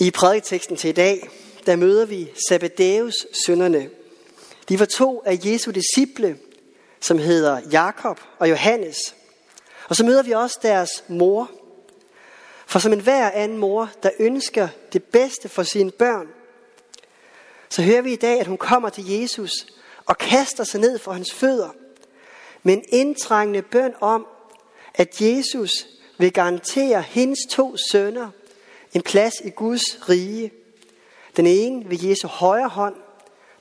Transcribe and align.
I 0.00 0.10
prædiketeksten 0.10 0.76
til 0.76 0.90
i 0.90 0.92
dag, 0.92 1.28
der 1.66 1.76
møder 1.76 2.06
vi 2.06 2.30
Zebedeus 2.48 3.26
sønnerne. 3.46 3.90
De 4.68 4.78
var 4.78 4.84
to 4.84 5.22
af 5.26 5.38
Jesu 5.44 5.70
disciple, 5.70 6.38
som 7.00 7.18
hedder 7.18 7.60
Jakob 7.72 8.20
og 8.38 8.50
Johannes. 8.50 8.96
Og 9.88 9.96
så 9.96 10.04
møder 10.04 10.22
vi 10.22 10.32
også 10.32 10.58
deres 10.62 11.04
mor. 11.08 11.50
For 12.66 12.78
som 12.78 12.92
en 12.92 13.00
hver 13.00 13.30
anden 13.30 13.58
mor, 13.58 13.90
der 14.02 14.10
ønsker 14.18 14.68
det 14.92 15.04
bedste 15.04 15.48
for 15.48 15.62
sine 15.62 15.90
børn, 15.90 16.28
så 17.68 17.82
hører 17.82 18.02
vi 18.02 18.12
i 18.12 18.16
dag, 18.16 18.40
at 18.40 18.46
hun 18.46 18.58
kommer 18.58 18.88
til 18.88 19.08
Jesus 19.08 19.66
og 20.06 20.18
kaster 20.18 20.64
sig 20.64 20.80
ned 20.80 20.98
for 20.98 21.12
hans 21.12 21.32
fødder 21.32 21.70
med 22.62 22.74
en 22.74 22.84
indtrængende 22.88 23.62
bøn 23.62 23.94
om, 24.00 24.26
at 24.94 25.20
Jesus 25.20 25.86
vil 26.18 26.32
garantere 26.32 27.02
hendes 27.02 27.38
to 27.50 27.76
sønner 27.90 28.30
en 28.94 29.02
plads 29.02 29.34
i 29.44 29.50
Guds 29.50 30.08
rige. 30.08 30.52
Den 31.36 31.46
ene 31.46 31.90
ved 31.90 31.98
Jesu 32.02 32.28
højre 32.28 32.68
hånd, 32.68 32.96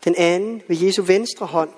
den 0.04 0.16
anden 0.16 0.62
ved 0.68 0.78
Jesu 0.78 1.02
venstre 1.02 1.46
hånd. 1.46 1.70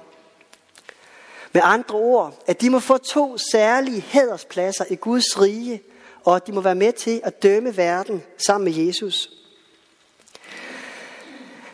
Med 1.54 1.62
andre 1.64 1.96
ord, 1.96 2.44
at 2.48 2.62
de 2.62 2.70
må 2.70 2.80
få 2.80 2.98
to 2.98 3.38
særlige 3.52 4.02
hæderspladser 4.02 4.86
i 4.90 4.96
Guds 4.96 5.42
rige, 5.42 5.82
og 6.24 6.36
at 6.36 6.48
de 6.48 6.52
må 6.52 6.62
være 6.62 6.76
med 6.76 6.94
til 6.94 7.22
at 7.24 7.44
dømme 7.44 7.78
verden 7.78 8.24
sammen 8.38 8.74
med 8.74 8.86
Jesus. 8.86 9.30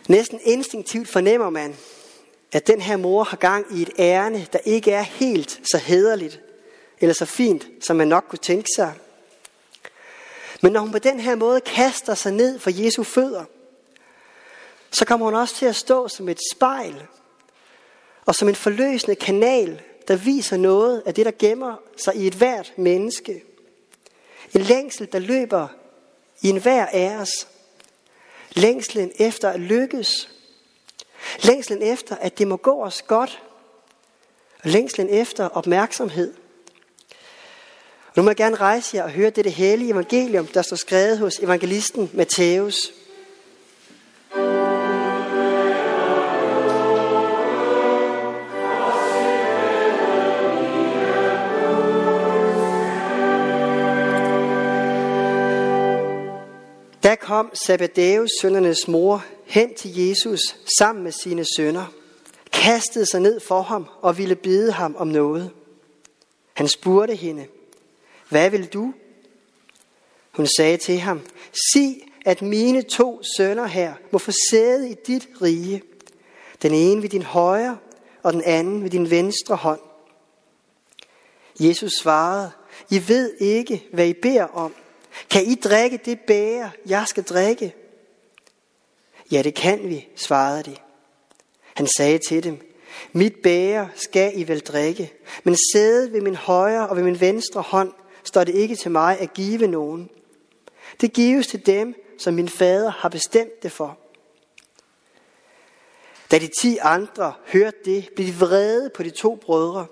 Næsten 0.08 0.40
instinktivt 0.42 1.08
fornemmer 1.08 1.50
man, 1.50 1.76
at 2.52 2.66
den 2.66 2.80
her 2.80 2.96
mor 2.96 3.24
har 3.24 3.36
gang 3.36 3.66
i 3.78 3.82
et 3.82 3.90
ærne, 3.98 4.46
der 4.52 4.58
ikke 4.64 4.92
er 4.92 5.02
helt 5.02 5.60
så 5.72 5.78
hederligt 5.78 6.40
eller 7.00 7.14
så 7.14 7.24
fint, 7.24 7.68
som 7.80 7.96
man 7.96 8.08
nok 8.08 8.24
kunne 8.28 8.38
tænke 8.38 8.68
sig. 8.76 8.94
Men 10.62 10.72
når 10.72 10.80
hun 10.80 10.92
på 10.92 10.98
den 10.98 11.20
her 11.20 11.34
måde 11.34 11.60
kaster 11.60 12.14
sig 12.14 12.32
ned 12.32 12.58
for 12.58 12.70
Jesu 12.84 13.02
fødder, 13.02 13.44
så 14.90 15.04
kommer 15.04 15.26
hun 15.26 15.34
også 15.34 15.54
til 15.54 15.66
at 15.66 15.76
stå 15.76 16.08
som 16.08 16.28
et 16.28 16.38
spejl 16.54 17.06
og 18.26 18.34
som 18.34 18.48
en 18.48 18.54
forløsende 18.54 19.14
kanal, 19.16 19.82
der 20.08 20.16
viser 20.16 20.56
noget 20.56 21.02
af 21.06 21.14
det, 21.14 21.26
der 21.26 21.32
gemmer 21.38 21.76
sig 21.96 22.16
i 22.16 22.26
et 22.26 22.34
hvert 22.34 22.72
menneske. 22.76 23.42
En 24.54 24.60
længsel, 24.60 25.12
der 25.12 25.18
løber 25.18 25.68
i 26.42 26.48
enhver 26.48 26.86
af 26.86 27.16
os. 27.16 27.48
Længslen 28.50 29.12
efter 29.18 29.48
at 29.50 29.60
lykkes. 29.60 30.30
Længslen 31.42 31.82
efter, 31.82 32.16
at 32.16 32.38
det 32.38 32.48
må 32.48 32.56
gå 32.56 32.82
os 32.82 33.02
godt. 33.02 33.42
Og 34.64 34.70
længslen 34.70 35.08
efter 35.08 35.48
opmærksomhed. 35.48 36.34
Nu 38.18 38.22
må 38.22 38.30
jeg 38.30 38.36
gerne 38.36 38.56
rejse 38.56 38.96
jer 38.96 39.02
og 39.02 39.10
høre 39.10 39.30
det 39.30 39.52
hellige 39.52 39.90
evangelium, 39.90 40.46
der 40.46 40.62
står 40.62 40.76
skrevet 40.76 41.18
hos 41.18 41.38
evangelisten 41.38 42.10
Matthæus. 42.14 42.92
Da 57.02 57.14
kom 57.14 57.50
Zebedeus 57.66 58.30
sønnernes 58.40 58.88
mor 58.88 59.24
hen 59.44 59.74
til 59.74 59.96
Jesus 59.96 60.40
sammen 60.78 61.04
med 61.04 61.12
sine 61.12 61.44
sønner, 61.56 61.92
kastede 62.52 63.06
sig 63.06 63.20
ned 63.20 63.40
for 63.40 63.62
ham 63.62 63.86
og 64.00 64.18
ville 64.18 64.36
bede 64.36 64.72
ham 64.72 64.96
om 64.98 65.08
noget. 65.08 65.50
Han 66.54 66.68
spurgte 66.68 67.14
hende, 67.14 67.46
hvad 68.28 68.50
vil 68.50 68.66
du? 68.66 68.94
Hun 70.30 70.46
sagde 70.56 70.76
til 70.76 70.98
ham, 70.98 71.20
sig, 71.72 72.02
at 72.24 72.42
mine 72.42 72.82
to 72.82 73.22
sønner 73.36 73.66
her 73.66 73.94
må 74.10 74.18
få 74.18 74.32
sæde 74.50 74.90
i 74.90 74.94
dit 75.06 75.28
rige. 75.42 75.82
Den 76.62 76.74
ene 76.74 77.02
ved 77.02 77.08
din 77.08 77.22
højre, 77.22 77.78
og 78.22 78.32
den 78.32 78.42
anden 78.44 78.82
ved 78.82 78.90
din 78.90 79.10
venstre 79.10 79.56
hånd. 79.56 79.80
Jesus 81.60 81.92
svarede, 81.92 82.50
I 82.90 83.08
ved 83.08 83.34
ikke, 83.40 83.84
hvad 83.92 84.06
I 84.06 84.12
beder 84.12 84.44
om. 84.44 84.74
Kan 85.30 85.44
I 85.44 85.54
drikke 85.54 86.00
det 86.04 86.20
bære, 86.20 86.70
jeg 86.86 87.04
skal 87.06 87.22
drikke? 87.22 87.74
Ja, 89.32 89.42
det 89.42 89.54
kan 89.54 89.88
vi, 89.88 90.08
svarede 90.16 90.62
de. 90.62 90.76
Han 91.74 91.88
sagde 91.96 92.18
til 92.28 92.44
dem, 92.44 92.74
mit 93.12 93.34
bære 93.42 93.88
skal 93.94 94.32
I 94.38 94.48
vel 94.48 94.60
drikke, 94.60 95.12
men 95.44 95.56
sæde 95.72 96.12
ved 96.12 96.20
min 96.20 96.34
højre 96.34 96.88
og 96.88 96.96
ved 96.96 97.02
min 97.04 97.20
venstre 97.20 97.60
hånd 97.60 97.92
står 98.28 98.44
det 98.44 98.54
ikke 98.54 98.76
til 98.76 98.90
mig 98.90 99.18
at 99.18 99.34
give 99.34 99.66
nogen. 99.66 100.10
Det 101.00 101.12
gives 101.12 101.46
til 101.46 101.66
dem, 101.66 101.94
som 102.18 102.34
min 102.34 102.48
fader 102.48 102.90
har 102.90 103.08
bestemt 103.08 103.62
det 103.62 103.72
for. 103.72 103.98
Da 106.30 106.38
de 106.38 106.48
ti 106.60 106.78
andre 106.80 107.32
hørte 107.46 107.76
det, 107.84 108.08
blev 108.14 108.26
de 108.26 108.34
vrede 108.34 108.90
på 108.90 109.02
de 109.02 109.10
to 109.10 109.34
brødre. 109.34 109.86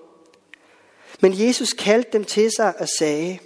Men 1.20 1.46
Jesus 1.46 1.72
kaldte 1.72 2.10
dem 2.12 2.24
til 2.24 2.50
sig 2.56 2.80
og 2.80 2.88
sagde, 2.98 3.38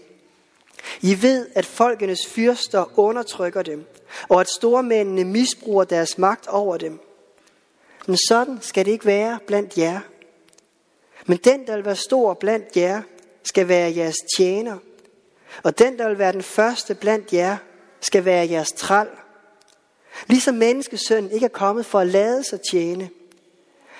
I 1.00 1.22
ved, 1.22 1.46
at 1.54 1.66
folkenes 1.66 2.26
fyrster 2.26 2.98
undertrykker 2.98 3.62
dem, 3.62 3.86
og 4.28 4.40
at 4.40 4.48
stormændene 4.48 5.24
misbruger 5.24 5.84
deres 5.84 6.18
magt 6.18 6.46
over 6.46 6.76
dem. 6.76 7.00
Men 8.06 8.16
sådan 8.28 8.58
skal 8.60 8.84
det 8.84 8.92
ikke 8.92 9.06
være 9.06 9.38
blandt 9.46 9.78
jer. 9.78 10.00
Men 11.26 11.38
den, 11.38 11.66
der 11.66 11.74
vil 11.74 11.84
være 11.84 11.96
stor 11.96 12.34
blandt 12.34 12.76
jer, 12.76 13.02
skal 13.44 13.68
være 13.68 13.96
jeres 13.96 14.16
tjener, 14.36 14.78
og 15.62 15.78
den, 15.78 15.98
der 15.98 16.08
vil 16.08 16.18
være 16.18 16.32
den 16.32 16.42
første 16.42 16.94
blandt 16.94 17.32
jer, 17.32 17.56
skal 18.00 18.24
være 18.24 18.50
jeres 18.50 18.72
træl. 18.72 19.08
Ligesom 20.26 20.54
menneskesønnen 20.54 21.32
ikke 21.32 21.44
er 21.44 21.50
kommet 21.50 21.86
for 21.86 22.00
at 22.00 22.06
lade 22.06 22.44
sig 22.44 22.60
tjene, 22.70 23.10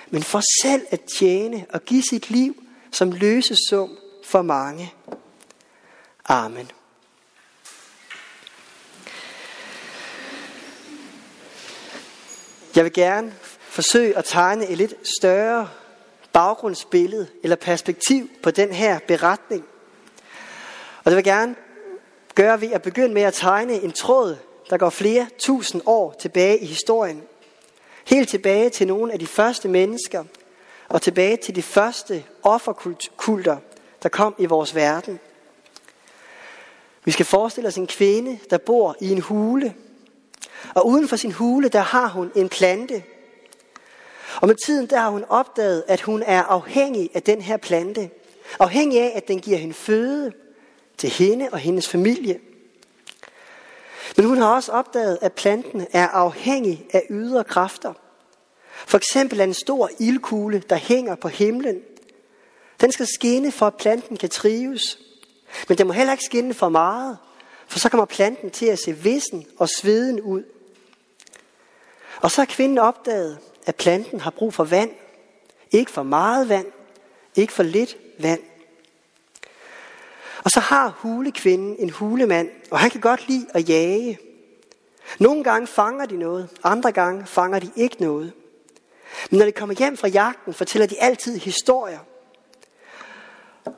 men 0.09 0.23
for 0.23 0.41
selv 0.61 0.85
at 0.89 1.01
tjene 1.01 1.65
og 1.69 1.85
give 1.85 2.03
sit 2.09 2.29
liv 2.29 2.63
som 2.91 3.11
løsesum 3.11 3.97
for 4.23 4.41
mange. 4.41 4.93
Amen. 6.25 6.71
Jeg 12.75 12.83
vil 12.83 12.93
gerne 12.93 13.33
forsøge 13.59 14.17
at 14.17 14.25
tegne 14.25 14.67
et 14.67 14.77
lidt 14.77 14.93
større 15.19 15.69
baggrundsbillede 16.33 17.27
eller 17.43 17.55
perspektiv 17.55 18.29
på 18.43 18.51
den 18.51 18.71
her 18.71 18.99
beretning. 19.07 19.65
Og 21.03 21.11
det 21.11 21.15
vil 21.15 21.23
gerne 21.23 21.55
gøre 22.35 22.61
ved 22.61 22.71
at 22.71 22.81
begynde 22.81 23.13
med 23.13 23.21
at 23.21 23.33
tegne 23.33 23.73
en 23.73 23.91
tråd, 23.91 24.37
der 24.69 24.77
går 24.77 24.89
flere 24.89 25.27
tusind 25.39 25.81
år 25.85 26.15
tilbage 26.19 26.59
i 26.59 26.65
historien. 26.65 27.23
Helt 28.05 28.29
tilbage 28.29 28.69
til 28.69 28.87
nogle 28.87 29.13
af 29.13 29.19
de 29.19 29.27
første 29.27 29.67
mennesker, 29.67 30.23
og 30.89 31.01
tilbage 31.01 31.37
til 31.37 31.55
de 31.55 31.61
første 31.61 32.23
offerkulter, 32.43 33.57
der 34.03 34.09
kom 34.09 34.35
i 34.37 34.45
vores 34.45 34.75
verden. 34.75 35.19
Vi 37.03 37.11
skal 37.11 37.25
forestille 37.25 37.67
os 37.67 37.77
en 37.77 37.87
kvinde, 37.87 38.39
der 38.49 38.57
bor 38.57 38.95
i 38.99 39.11
en 39.11 39.21
hule. 39.21 39.73
Og 40.75 40.87
uden 40.87 41.07
for 41.07 41.15
sin 41.15 41.31
hule, 41.31 41.69
der 41.69 41.79
har 41.79 42.07
hun 42.07 42.31
en 42.35 42.49
plante, 42.49 43.03
og 44.35 44.47
med 44.47 44.55
tiden 44.65 44.89
der 44.89 44.99
har 44.99 45.09
hun 45.09 45.25
opdaget, 45.29 45.83
at 45.87 46.01
hun 46.01 46.23
er 46.25 46.43
afhængig 46.43 47.09
af 47.13 47.23
den 47.23 47.41
her 47.41 47.57
plante. 47.57 48.09
Afhængig 48.59 49.01
af, 49.01 49.11
at 49.15 49.27
den 49.27 49.39
giver 49.39 49.57
hende 49.57 49.73
føde 49.73 50.31
til 50.97 51.09
hende 51.09 51.49
og 51.51 51.57
hendes 51.57 51.89
familie. 51.89 52.39
Men 54.17 54.25
hun 54.25 54.37
har 54.37 54.55
også 54.55 54.71
opdaget, 54.71 55.17
at 55.21 55.33
planten 55.33 55.87
er 55.91 56.07
afhængig 56.07 56.85
af 56.93 57.03
ydre 57.09 57.43
kræfter. 57.43 57.93
For 58.87 58.97
eksempel 58.97 59.41
en 59.41 59.53
stor 59.53 59.89
ildkugle, 59.99 60.63
der 60.69 60.75
hænger 60.75 61.15
på 61.15 61.27
himlen. 61.27 61.81
Den 62.81 62.91
skal 62.91 63.07
skinne, 63.07 63.51
for 63.51 63.67
at 63.67 63.75
planten 63.75 64.17
kan 64.17 64.29
trives. 64.29 64.99
Men 65.67 65.77
den 65.77 65.87
må 65.87 65.93
heller 65.93 66.13
ikke 66.13 66.25
skinne 66.25 66.53
for 66.53 66.69
meget, 66.69 67.17
for 67.67 67.79
så 67.79 67.89
kommer 67.89 68.05
planten 68.05 68.51
til 68.51 68.65
at 68.65 68.79
se 68.79 68.97
vissen 68.97 69.45
og 69.57 69.69
sveden 69.69 70.21
ud. 70.21 70.43
Og 72.21 72.31
så 72.31 72.41
har 72.41 72.45
kvinden 72.45 72.77
opdaget, 72.77 73.39
at 73.71 73.75
planten 73.75 74.19
har 74.19 74.31
brug 74.31 74.53
for 74.53 74.63
vand. 74.63 74.91
Ikke 75.71 75.91
for 75.91 76.03
meget 76.03 76.49
vand, 76.49 76.65
ikke 77.35 77.53
for 77.53 77.63
lidt 77.63 77.97
vand. 78.19 78.41
Og 80.43 80.51
så 80.51 80.59
har 80.59 80.89
hulekvinden 80.97 81.75
en 81.79 81.89
hulemand, 81.89 82.49
og 82.71 82.79
han 82.79 82.89
kan 82.89 83.01
godt 83.01 83.27
lide 83.27 83.47
at 83.53 83.69
jage. 83.69 84.19
Nogle 85.19 85.43
gange 85.43 85.67
fanger 85.67 86.05
de 86.05 86.17
noget, 86.17 86.49
andre 86.63 86.91
gange 86.91 87.25
fanger 87.25 87.59
de 87.59 87.71
ikke 87.75 87.95
noget. 87.99 88.33
Men 89.29 89.37
når 89.37 89.45
de 89.45 89.51
kommer 89.51 89.75
hjem 89.75 89.97
fra 89.97 90.07
jagten, 90.07 90.53
fortæller 90.53 90.85
de 90.85 91.01
altid 91.01 91.37
historier. 91.37 91.99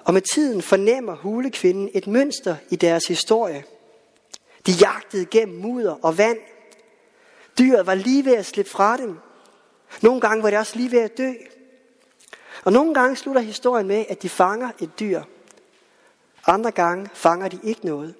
Og 0.05 0.13
med 0.13 0.21
tiden 0.33 0.61
fornemmer 0.61 1.15
hulekvinden 1.15 1.89
et 1.93 2.07
mønster 2.07 2.55
i 2.69 2.75
deres 2.75 3.07
historie. 3.07 3.63
De 4.67 4.71
jagtede 4.71 5.25
gennem 5.25 5.57
mudder 5.57 5.95
og 6.01 6.17
vand. 6.17 6.37
Dyret 7.59 7.87
var 7.87 7.95
lige 7.95 8.25
ved 8.25 8.33
at 8.33 8.45
slippe 8.45 8.71
fra 8.71 8.97
dem, 8.97 9.17
nogle 10.01 10.21
gange 10.21 10.43
var 10.43 10.49
det 10.49 10.59
også 10.59 10.75
lige 10.75 10.91
ved 10.91 10.99
at 10.99 11.17
dø. 11.17 11.31
Og 12.63 12.73
nogle 12.73 12.93
gange 12.93 13.15
slutter 13.15 13.41
historien 13.41 13.87
med, 13.87 14.05
at 14.09 14.21
de 14.21 14.29
fanger 14.29 14.69
et 14.79 14.99
dyr. 14.99 15.21
Andre 16.47 16.71
gange 16.71 17.09
fanger 17.13 17.47
de 17.47 17.59
ikke 17.63 17.85
noget. 17.85 18.15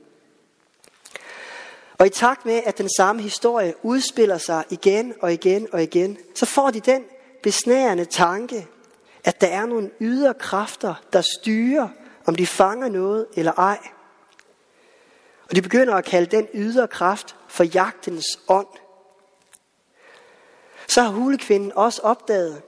Og 1.98 2.06
i 2.06 2.10
takt 2.10 2.46
med, 2.46 2.62
at 2.66 2.78
den 2.78 2.90
samme 2.98 3.22
historie 3.22 3.74
udspiller 3.84 4.38
sig 4.38 4.64
igen 4.70 5.14
og 5.22 5.34
igen 5.34 5.68
og 5.72 5.84
igen, 5.84 6.18
så 6.36 6.46
får 6.46 6.72
de 6.72 6.80
den 6.80 7.04
besnærende 7.44 8.06
tanke, 8.06 8.68
at 9.24 9.42
der 9.42 9.48
er 9.48 9.66
nogle 9.66 9.92
ydre 10.00 10.34
kræfter, 10.34 10.96
der 11.14 11.22
styrer, 11.22 11.88
om 12.26 12.36
de 12.36 12.48
fanger 12.48 12.90
noget 12.90 13.28
eller 13.36 13.52
ej. 13.52 13.80
Og 15.50 15.56
de 15.56 15.62
begynder 15.62 15.96
at 15.96 16.06
kalde 16.06 16.38
den 16.38 16.48
ydre 16.54 16.88
kraft 16.88 17.36
for 17.48 17.64
jagtens 17.64 18.26
ånd. 18.48 18.68
Så 20.94 21.02
har 21.02 21.10
hulekvinden 21.10 21.72
også 21.76 22.02
opdaget, 22.02 22.62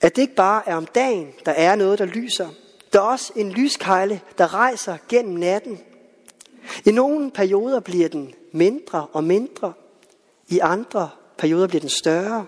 at 0.00 0.16
det 0.16 0.22
ikke 0.22 0.34
bare 0.34 0.68
er 0.68 0.76
om 0.76 0.86
dagen, 0.86 1.32
der 1.46 1.52
er 1.52 1.74
noget, 1.74 1.98
der 1.98 2.04
lyser. 2.04 2.48
Der 2.92 2.98
er 2.98 3.02
også 3.02 3.32
en 3.36 3.52
lyskejle, 3.52 4.20
der 4.38 4.54
rejser 4.54 4.96
gennem 5.08 5.34
natten. 5.34 5.80
I 6.84 6.90
nogle 6.90 7.30
perioder 7.30 7.80
bliver 7.80 8.08
den 8.08 8.34
mindre 8.52 9.06
og 9.12 9.24
mindre. 9.24 9.72
I 10.48 10.58
andre 10.58 11.10
perioder 11.38 11.66
bliver 11.66 11.80
den 11.80 11.90
større. 11.90 12.46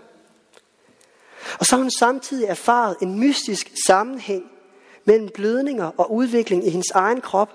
Og 1.59 1.67
så 1.67 1.77
har 1.77 1.83
hun 1.83 1.91
samtidig 1.91 2.47
erfaret 2.47 2.97
en 3.03 3.19
mystisk 3.19 3.71
sammenhæng 3.87 4.51
mellem 5.05 5.29
blødninger 5.35 5.91
og 5.97 6.13
udvikling 6.13 6.67
i 6.67 6.71
hendes 6.71 6.91
egen 6.91 7.21
krop 7.21 7.53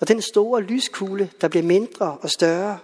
og 0.00 0.08
den 0.08 0.22
store 0.22 0.62
lyskugle, 0.62 1.30
der 1.40 1.48
bliver 1.48 1.64
mindre 1.64 2.18
og 2.20 2.30
større. 2.30 2.78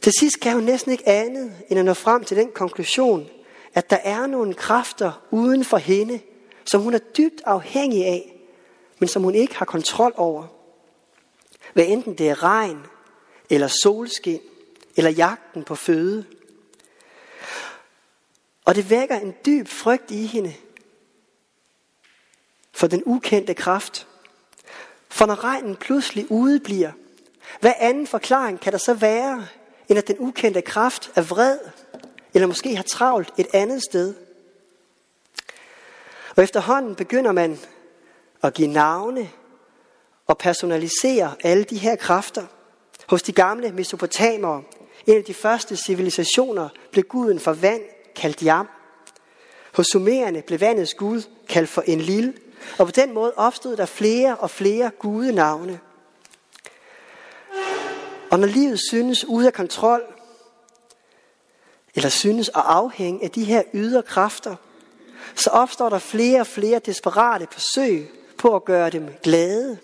Til 0.00 0.12
sidst 0.12 0.40
kan 0.40 0.54
hun 0.54 0.62
næsten 0.62 0.92
ikke 0.92 1.08
andet 1.08 1.52
end 1.68 1.78
at 1.78 1.84
nå 1.84 1.94
frem 1.94 2.24
til 2.24 2.36
den 2.36 2.52
konklusion, 2.52 3.30
at 3.74 3.90
der 3.90 3.96
er 3.96 4.26
nogle 4.26 4.54
kræfter 4.54 5.22
uden 5.30 5.64
for 5.64 5.76
hende, 5.76 6.20
som 6.64 6.82
hun 6.82 6.94
er 6.94 6.98
dybt 6.98 7.42
afhængig 7.44 8.04
af, 8.04 8.36
men 8.98 9.08
som 9.08 9.22
hun 9.22 9.34
ikke 9.34 9.56
har 9.56 9.64
kontrol 9.64 10.12
over. 10.16 10.46
Hvad 11.72 11.84
enten 11.86 12.14
det 12.14 12.28
er 12.28 12.42
regn, 12.42 12.86
eller 13.50 13.68
solskin, 13.82 14.40
eller 14.96 15.10
jagten 15.10 15.64
på 15.64 15.74
føde. 15.74 16.24
Og 18.64 18.74
det 18.74 18.90
vækker 18.90 19.18
en 19.18 19.34
dyb 19.46 19.68
frygt 19.68 20.10
i 20.10 20.26
hende 20.26 20.54
for 22.72 22.86
den 22.86 23.02
ukendte 23.06 23.54
kraft. 23.54 24.06
For 25.08 25.26
når 25.26 25.44
regnen 25.44 25.76
pludselig 25.76 26.30
udebliver, 26.30 26.92
hvad 27.60 27.72
anden 27.78 28.06
forklaring 28.06 28.60
kan 28.60 28.72
der 28.72 28.78
så 28.78 28.94
være, 28.94 29.46
end 29.90 29.98
at 29.98 30.08
den 30.08 30.16
ukendte 30.18 30.62
kraft 30.62 31.10
er 31.16 31.22
vred, 31.22 31.58
eller 32.34 32.46
måske 32.46 32.76
har 32.76 32.82
travlt 32.82 33.32
et 33.38 33.46
andet 33.52 33.82
sted? 33.90 34.14
Og 36.36 36.42
efterhånden 36.42 36.94
begynder 36.94 37.32
man 37.32 37.58
at 38.42 38.54
give 38.54 38.68
navne 38.68 39.30
og 40.26 40.38
personalisere 40.38 41.34
alle 41.44 41.64
de 41.64 41.78
her 41.78 41.96
kræfter. 41.96 42.46
Hos 43.08 43.22
de 43.22 43.32
gamle 43.32 43.72
mesopotamere, 43.72 44.62
en 45.06 45.16
af 45.16 45.24
de 45.24 45.34
første 45.34 45.76
civilisationer, 45.76 46.68
blev 46.92 47.04
guden 47.04 47.40
for 47.40 47.52
vand 47.52 47.82
kaldt 48.16 48.42
Jam. 48.42 48.68
Hos 49.74 49.86
sumererne 49.86 50.42
blev 50.42 50.60
vandets 50.60 50.94
gud 50.94 51.22
kaldt 51.48 51.68
for 51.68 51.82
Enlil, 51.82 52.38
og 52.78 52.86
på 52.86 52.92
den 52.92 53.14
måde 53.14 53.32
opstod 53.36 53.76
der 53.76 53.86
flere 53.86 54.36
og 54.36 54.50
flere 54.50 54.90
gudenavne. 54.98 55.80
Og 58.30 58.38
når 58.38 58.46
livet 58.46 58.80
synes 58.88 59.24
ude 59.24 59.46
af 59.46 59.52
kontrol, 59.52 60.02
eller 61.94 62.08
synes 62.08 62.48
at 62.48 62.62
afhænge 62.64 63.24
af 63.24 63.30
de 63.30 63.44
her 63.44 63.62
ydre 63.74 64.02
kræfter, 64.02 64.56
så 65.34 65.50
opstår 65.50 65.88
der 65.88 65.98
flere 65.98 66.40
og 66.40 66.46
flere 66.46 66.78
desperate 66.78 67.48
forsøg 67.50 68.10
på 68.38 68.56
at 68.56 68.64
gøre 68.64 68.90
dem 68.90 69.08
glade. 69.22 69.78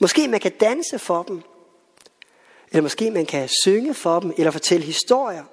Måske 0.00 0.28
man 0.28 0.40
kan 0.40 0.52
danse 0.60 0.98
for 0.98 1.22
dem, 1.22 1.42
eller 2.70 2.82
måske 2.82 3.10
man 3.10 3.26
kan 3.26 3.48
synge 3.62 3.94
for 3.94 4.20
dem, 4.20 4.32
eller 4.36 4.50
fortælle 4.50 4.86
historier. 4.86 5.44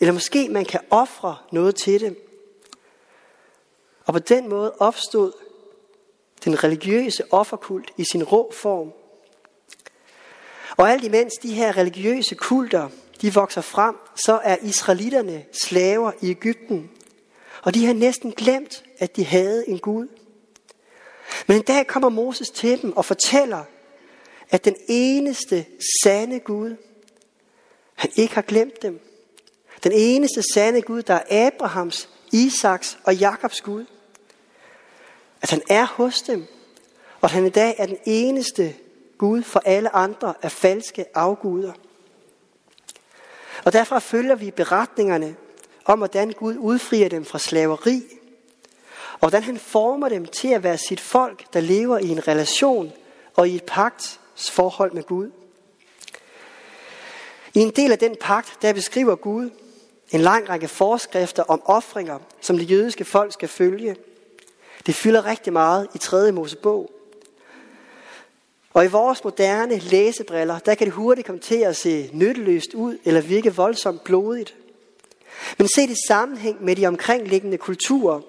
Eller 0.00 0.12
måske 0.12 0.48
man 0.48 0.64
kan 0.64 0.80
ofre 0.90 1.36
noget 1.52 1.74
til 1.74 2.00
dem. 2.00 2.26
Og 4.04 4.12
på 4.12 4.18
den 4.18 4.48
måde 4.48 4.74
opstod 4.78 5.32
den 6.44 6.64
religiøse 6.64 7.32
offerkult 7.32 7.90
i 7.96 8.04
sin 8.04 8.24
rå 8.24 8.52
form. 8.52 8.92
Og 10.76 10.90
alt 10.90 11.04
imens 11.04 11.34
de 11.42 11.54
her 11.54 11.76
religiøse 11.76 12.34
kulter, 12.34 12.88
de 13.20 13.34
vokser 13.34 13.60
frem, 13.60 13.94
så 14.14 14.40
er 14.44 14.56
israelitterne 14.62 15.44
slaver 15.52 16.12
i 16.22 16.30
Ægypten. 16.30 16.90
Og 17.62 17.74
de 17.74 17.86
har 17.86 17.92
næsten 17.92 18.32
glemt, 18.32 18.84
at 18.98 19.16
de 19.16 19.24
havde 19.24 19.68
en 19.68 19.78
Gud. 19.78 20.08
Men 21.46 21.56
en 21.56 21.62
dag 21.62 21.86
kommer 21.86 22.08
Moses 22.08 22.50
til 22.50 22.82
dem 22.82 22.96
og 22.96 23.04
fortæller, 23.04 23.64
at 24.50 24.64
den 24.64 24.76
eneste 24.88 25.66
sande 26.02 26.40
Gud, 26.40 26.76
han 27.94 28.10
ikke 28.16 28.34
har 28.34 28.42
glemt 28.42 28.82
dem. 28.82 29.00
Den 29.84 29.92
eneste 29.92 30.42
sande 30.54 30.82
Gud, 30.82 31.02
der 31.02 31.14
er 31.14 31.46
Abrahams, 31.46 32.08
Isaks 32.32 32.98
og 33.04 33.16
Jakobs 33.16 33.60
Gud. 33.60 33.84
At 35.42 35.50
han 35.50 35.62
er 35.68 35.86
hos 35.86 36.22
dem, 36.22 36.44
og 37.20 37.24
at 37.24 37.30
han 37.30 37.46
i 37.46 37.50
dag 37.50 37.74
er 37.78 37.86
den 37.86 37.98
eneste 38.04 38.74
Gud 39.20 39.42
for 39.42 39.62
alle 39.64 39.96
andre 39.96 40.34
er 40.42 40.48
falske 40.48 41.04
afguder. 41.14 41.72
Og 43.64 43.72
derfor 43.72 43.98
følger 43.98 44.34
vi 44.34 44.50
beretningerne 44.50 45.36
om, 45.84 45.98
hvordan 45.98 46.32
Gud 46.32 46.56
udfrier 46.56 47.08
dem 47.08 47.24
fra 47.24 47.38
slaveri, 47.38 48.02
og 49.12 49.18
hvordan 49.18 49.42
han 49.42 49.58
former 49.58 50.08
dem 50.08 50.26
til 50.26 50.48
at 50.48 50.62
være 50.62 50.78
sit 50.78 51.00
folk, 51.00 51.52
der 51.52 51.60
lever 51.60 51.98
i 51.98 52.08
en 52.08 52.28
relation 52.28 52.92
og 53.36 53.48
i 53.48 53.54
et 53.54 53.64
pagtsforhold 53.64 54.92
med 54.92 55.02
Gud. 55.02 55.30
I 57.54 57.58
en 57.58 57.70
del 57.70 57.92
af 57.92 57.98
den 57.98 58.16
pagt, 58.20 58.62
der 58.62 58.72
beskriver 58.72 59.14
Gud 59.14 59.50
en 60.10 60.20
lang 60.20 60.48
række 60.48 60.68
forskrifter 60.68 61.42
om 61.42 61.62
ofringer, 61.64 62.18
som 62.40 62.58
det 62.58 62.70
jødiske 62.70 63.04
folk 63.04 63.32
skal 63.32 63.48
følge. 63.48 63.96
Det 64.86 64.94
fylder 64.94 65.26
rigtig 65.26 65.52
meget 65.52 65.88
i 65.94 65.98
3. 65.98 66.32
Mosebog. 66.32 66.99
Og 68.72 68.84
i 68.84 68.88
vores 68.88 69.24
moderne 69.24 69.78
læsebriller, 69.78 70.58
der 70.58 70.74
kan 70.74 70.86
det 70.86 70.94
hurtigt 70.94 71.26
komme 71.26 71.40
til 71.40 71.58
at 71.58 71.76
se 71.76 72.10
nytteløst 72.12 72.74
ud 72.74 72.98
eller 73.04 73.20
virke 73.20 73.54
voldsomt 73.54 74.04
blodigt. 74.04 74.54
Men 75.58 75.68
se 75.68 75.84
i 75.84 75.94
sammenhæng 76.08 76.64
med 76.64 76.76
de 76.76 76.86
omkringliggende 76.86 77.58
kulturer, 77.58 78.20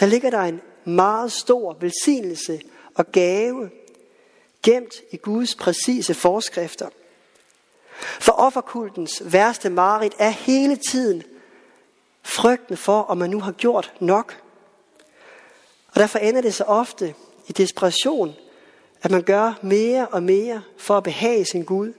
der 0.00 0.06
ligger 0.06 0.30
der 0.30 0.40
en 0.40 0.60
meget 0.84 1.32
stor 1.32 1.76
velsignelse 1.80 2.60
og 2.94 3.12
gave 3.12 3.70
gemt 4.62 4.94
i 5.10 5.16
Guds 5.16 5.54
præcise 5.54 6.14
forskrifter. 6.14 6.88
For 8.20 8.32
offerkultens 8.32 9.22
værste 9.24 9.70
marit 9.70 10.12
er 10.18 10.28
hele 10.28 10.76
tiden 10.76 11.22
frygten 12.22 12.76
for, 12.76 13.02
om 13.02 13.18
man 13.18 13.30
nu 13.30 13.40
har 13.40 13.52
gjort 13.52 13.92
nok. 14.00 14.42
Og 15.88 16.00
derfor 16.00 16.18
ender 16.18 16.40
det 16.40 16.54
så 16.54 16.64
ofte 16.64 17.14
i 17.46 17.52
desperation, 17.52 18.34
at 19.02 19.10
man 19.10 19.22
gør 19.22 19.58
mere 19.62 20.06
og 20.06 20.22
mere 20.22 20.62
for 20.78 20.96
at 20.96 21.02
behage 21.02 21.44
sin 21.44 21.64
Gud. 21.64 21.92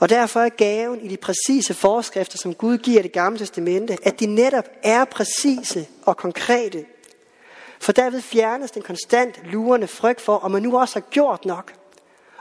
Og 0.00 0.08
derfor 0.08 0.40
er 0.40 0.48
gaven 0.48 1.00
i 1.00 1.08
de 1.08 1.16
præcise 1.16 1.74
forskrifter, 1.74 2.38
som 2.38 2.54
Gud 2.54 2.78
giver 2.78 3.02
det 3.02 3.12
gamle 3.12 3.38
testamente, 3.38 3.96
at 4.02 4.20
de 4.20 4.26
netop 4.26 4.68
er 4.82 5.04
præcise 5.04 5.88
og 6.02 6.16
konkrete. 6.16 6.86
For 7.80 7.92
derved 7.92 8.20
fjernes 8.20 8.70
den 8.70 8.82
konstant 8.82 9.40
lurende 9.44 9.86
frygt 9.86 10.20
for, 10.20 10.36
om 10.36 10.50
man 10.50 10.62
nu 10.62 10.78
også 10.78 10.94
har 10.94 11.06
gjort 11.10 11.44
nok. 11.44 11.74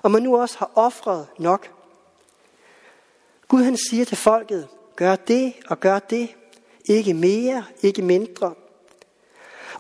Om 0.04 0.12
man 0.12 0.24
nu 0.24 0.38
også 0.38 0.58
har 0.58 0.72
offret 0.76 1.28
nok. 1.40 1.72
Gud 3.48 3.64
han 3.64 3.78
siger 3.78 4.06
til 4.06 4.18
folket, 4.18 4.68
gør 4.96 5.16
det 5.16 5.54
og 5.68 5.80
gør 5.80 6.00
det. 6.00 6.30
Ikke 6.86 7.14
mere, 7.14 7.66
ikke 7.82 8.02
mindre. 8.02 8.54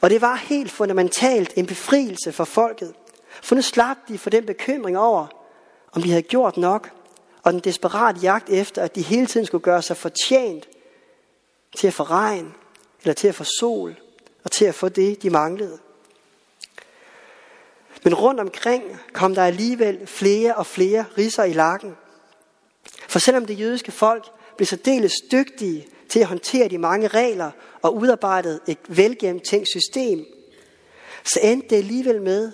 Og 0.01 0.09
det 0.09 0.21
var 0.21 0.35
helt 0.35 0.71
fundamentalt 0.71 1.53
en 1.55 1.65
befrielse 1.65 2.31
for 2.31 2.43
folket. 2.43 2.93
For 3.41 3.55
nu 3.55 3.61
slap 3.61 3.97
de 4.07 4.17
for 4.17 4.29
den 4.29 4.45
bekymring 4.45 4.97
over, 4.97 5.27
om 5.91 6.01
de 6.01 6.09
havde 6.09 6.21
gjort 6.21 6.57
nok, 6.57 6.91
og 7.43 7.53
den 7.53 7.59
desperate 7.59 8.19
jagt 8.19 8.49
efter, 8.49 8.81
at 8.81 8.95
de 8.95 9.01
hele 9.01 9.27
tiden 9.27 9.45
skulle 9.45 9.63
gøre 9.63 9.81
sig 9.81 9.97
fortjent 9.97 10.67
til 11.77 11.87
at 11.87 11.93
få 11.93 12.03
regn, 12.03 12.53
eller 13.01 13.13
til 13.13 13.27
at 13.27 13.35
få 13.35 13.43
sol, 13.43 13.95
og 14.43 14.51
til 14.51 14.65
at 14.65 14.75
få 14.75 14.89
det, 14.89 15.23
de 15.23 15.29
manglede. 15.29 15.79
Men 18.03 18.13
rundt 18.13 18.39
omkring 18.39 18.83
kom 19.13 19.35
der 19.35 19.45
alligevel 19.45 20.07
flere 20.07 20.55
og 20.55 20.65
flere 20.65 21.05
riser 21.17 21.43
i 21.43 21.53
lakken. 21.53 21.95
For 23.07 23.19
selvom 23.19 23.45
det 23.45 23.59
jødiske 23.59 23.91
folk 23.91 24.25
blev 24.57 24.65
så 24.65 24.75
deles 24.75 25.13
dygtige 25.31 25.87
til 26.09 26.19
at 26.19 26.25
håndtere 26.25 26.67
de 26.67 26.77
mange 26.77 27.07
regler 27.07 27.51
og 27.81 27.95
udarbejdede 27.95 28.59
et 28.67 28.77
velgennemtænkt 28.87 29.67
system, 29.67 30.25
så 31.23 31.39
endte 31.43 31.67
det 31.67 31.75
alligevel 31.75 32.21
med, 32.21 32.51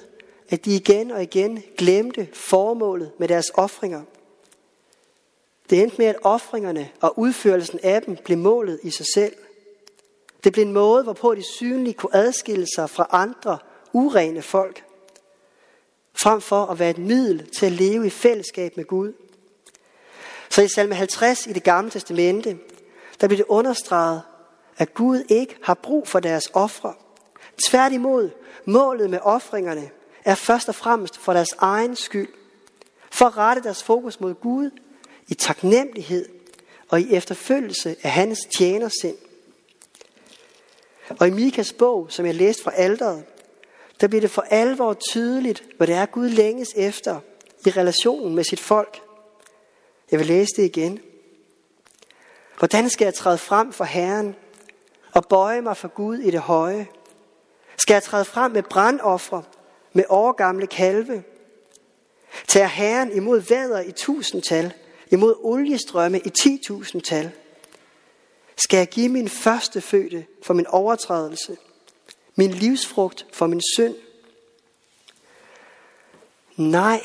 at 0.50 0.66
de 0.66 0.76
igen 0.76 1.12
og 1.12 1.24
igen 1.24 1.64
glemte 1.78 2.28
formålet 2.34 3.12
med 3.20 3.28
deres 3.28 3.52
ofringer. 3.54 4.02
Det 5.70 5.82
endte 5.82 5.98
med, 5.98 6.06
at 6.06 6.16
offringerne 6.24 6.90
og 7.02 7.20
udførelsen 7.20 7.80
af 7.84 8.02
dem 8.02 8.18
blev 8.26 8.38
målet 8.38 8.80
i 8.84 8.90
sig 8.90 9.06
selv. 9.14 9.34
Det 10.44 10.54
blev 10.54 10.66
en 10.66 10.74
måde, 10.74 11.04
hvorpå 11.04 11.36
de 11.36 11.44
synligt 11.44 11.98
kunne 11.98 12.16
adskille 12.16 12.68
sig 12.76 12.90
fra 12.90 13.08
andre 13.12 13.58
urene 13.94 14.42
folk. 14.42 14.84
frem 16.14 16.42
for 16.42 16.66
at 16.66 16.80
være 16.80 16.90
et 16.90 16.98
middel 16.98 17.50
til 17.50 17.66
at 17.66 17.72
leve 17.72 18.08
i 18.08 18.10
fællesskab 18.10 18.78
med 18.78 18.86
Gud. 18.86 19.14
Så 20.50 20.62
i 20.62 20.68
salme 20.68 20.96
50 20.96 21.48
i 21.48 21.54
det 21.54 21.64
gamle 21.64 21.92
testamente, 21.92 22.58
der 23.22 23.28
bliver 23.28 23.38
det 23.38 23.50
understreget, 23.50 24.22
at 24.78 24.94
Gud 24.94 25.24
ikke 25.30 25.56
har 25.62 25.74
brug 25.74 26.08
for 26.08 26.20
deres 26.20 26.50
ofre. 26.54 26.94
Tværtimod, 27.68 28.30
målet 28.66 29.10
med 29.10 29.20
ofringerne 29.22 29.90
er 30.26 30.36
først 30.36 30.70
og 30.70 30.76
fremmest 30.76 31.18
for 31.18 31.34
deres 31.34 31.56
egen 31.58 31.96
skyld. 31.96 32.30
For 33.12 33.26
at 33.26 33.38
rette 33.38 33.64
deres 33.64 33.84
fokus 33.84 34.20
mod 34.20 34.34
Gud 34.34 34.70
i 35.28 35.34
taknemmelighed 35.34 36.30
og 36.90 37.02
i 37.02 37.14
efterfølgelse 37.14 37.96
af 38.04 38.12
hans 38.12 38.40
tjenersind. 38.58 39.18
Og 41.20 41.28
i 41.28 41.32
Mikas 41.32 41.74
bog, 41.74 42.08
som 42.10 42.26
jeg 42.26 42.36
læste 42.36 42.64
fra 42.64 42.72
alderet, 42.76 43.24
der 44.02 44.08
bliver 44.08 44.22
det 44.22 44.32
for 44.32 44.42
alvor 44.42 44.94
tydeligt, 44.94 45.64
hvad 45.78 45.88
det 45.88 45.96
er 45.96 46.06
Gud 46.06 46.30
længes 46.30 46.70
efter 46.76 47.20
i 47.66 47.70
relationen 47.70 48.36
med 48.36 48.44
sit 48.44 48.60
folk. 48.60 49.02
Jeg 50.12 50.20
vil 50.20 50.28
læse 50.28 50.52
det 50.58 50.64
igen. 50.64 51.00
Hvordan 52.62 52.90
skal 52.90 53.06
jeg 53.06 53.14
træde 53.14 53.38
frem 53.38 53.74
for 53.74 53.84
Herren 53.84 54.36
og 55.14 55.26
bøje 55.26 55.62
mig 55.62 55.78
for 55.78 55.88
Gud 55.88 56.18
i 56.18 56.32
det 56.32 56.40
høje? 56.40 56.88
Skal 57.78 57.94
jeg 57.94 58.04
træde 58.04 58.26
frem 58.26 58.52
med 58.52 58.64
brandoffre, 58.64 59.44
med 59.94 60.04
årgamle 60.10 60.68
kalve? 60.68 61.24
Tager 62.48 62.68
Herren 62.68 63.12
imod 63.12 63.40
væder 63.40 63.80
i 63.80 63.92
tusindtal, 63.92 64.74
imod 65.12 65.36
oliestrømme 65.40 66.20
i 66.20 66.30
ti 66.30 66.62
tal? 67.04 67.32
Skal 68.56 68.78
jeg 68.78 68.88
give 68.88 69.10
min 69.10 69.30
første 69.30 69.82
fødte 69.82 70.26
for 70.44 70.54
min 70.54 70.68
overtrædelse, 70.68 71.58
min 72.36 72.52
livsfrugt 72.52 73.26
for 73.34 73.48
min 73.48 73.62
synd? 73.76 73.96
Nej, 76.56 77.02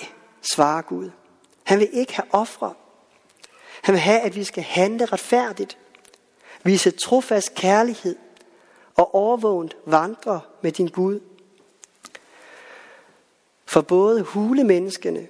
svarer 0.54 0.82
Gud. 0.82 1.10
Han 1.64 1.78
vil 1.78 1.88
ikke 1.92 2.14
have 2.14 2.34
ofre. 2.34 2.74
Han 3.86 3.92
vil 3.92 4.00
have, 4.00 4.20
at 4.20 4.36
vi 4.36 4.44
skal 4.44 4.62
handle 4.62 5.04
retfærdigt, 5.04 5.78
vise 6.62 6.90
trofast 6.90 7.54
kærlighed 7.54 8.16
og 8.94 9.14
overvågent 9.14 9.76
vandre 9.84 10.40
med 10.62 10.72
din 10.72 10.88
Gud. 10.88 11.20
For 13.66 13.80
både 13.80 14.22
hulemenneskene 14.22 15.26